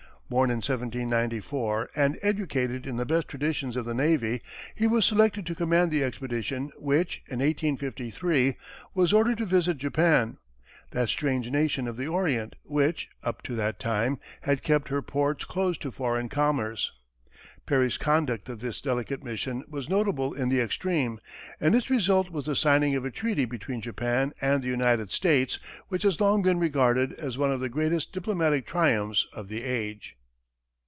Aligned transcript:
Born 0.31 0.49
in 0.49 0.61
1794, 0.61 1.89
and 1.93 2.17
educated 2.21 2.87
in 2.87 2.95
the 2.95 3.05
best 3.05 3.27
traditions 3.27 3.75
of 3.75 3.83
the 3.83 3.93
navy, 3.93 4.41
he 4.75 4.87
was 4.87 5.05
selected 5.05 5.45
to 5.45 5.53
command 5.55 5.91
the 5.91 6.05
expedition 6.05 6.71
which, 6.77 7.21
in 7.27 7.39
1853, 7.39 8.55
was 8.93 9.11
ordered 9.11 9.39
to 9.39 9.45
visit 9.45 9.75
Japan, 9.77 10.37
that 10.91 11.09
strange 11.09 11.51
nation 11.51 11.85
of 11.85 11.97
the 11.97 12.07
Orient 12.07 12.55
which, 12.63 13.09
up 13.21 13.41
to 13.41 13.55
that 13.57 13.77
time, 13.77 14.19
had 14.43 14.63
kept 14.63 14.87
her 14.87 15.01
ports 15.01 15.43
closed 15.43 15.81
to 15.81 15.91
foreign 15.91 16.29
commerce. 16.29 16.93
Perry's 17.65 17.97
conduct 17.97 18.47
of 18.47 18.61
this 18.61 18.79
delicate 18.79 19.25
mission 19.25 19.65
was 19.67 19.89
notable 19.89 20.33
in 20.33 20.47
the 20.47 20.61
extreme, 20.61 21.19
and 21.59 21.75
its 21.75 21.89
result 21.89 22.29
was 22.29 22.45
the 22.45 22.55
signing 22.55 22.95
of 22.95 23.03
a 23.03 23.11
treaty 23.11 23.43
between 23.43 23.81
Japan 23.81 24.31
and 24.41 24.63
the 24.63 24.69
United 24.69 25.11
States 25.11 25.59
which 25.89 26.03
has 26.03 26.21
long 26.21 26.41
been 26.41 26.57
regarded 26.57 27.11
as 27.15 27.37
one 27.37 27.51
of 27.51 27.59
the 27.59 27.67
greatest 27.67 28.13
diplomatic 28.13 28.65
triumphs 28.65 29.27
of 29.33 29.49
the 29.49 29.61
age. 29.63 30.15